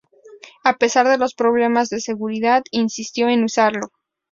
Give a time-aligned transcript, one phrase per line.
[0.63, 3.91] A pesar de los problemas de seguridad, insistió en usarlo.